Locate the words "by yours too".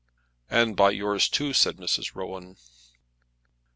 0.75-1.53